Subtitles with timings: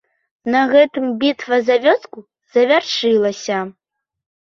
[0.55, 2.27] На гэтым бітва за вёску
[2.59, 3.65] завяршылася.